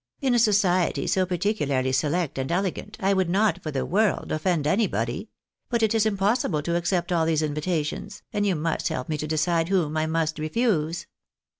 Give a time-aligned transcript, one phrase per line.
[0.19, 4.65] In a society so particularly select and elegant, I would not, for the world, oft'end
[4.65, 5.29] anybody;
[5.69, 9.27] but it is impossible to accept all these invitations, and you must help tne to
[9.27, 11.05] decide whom I must refuse."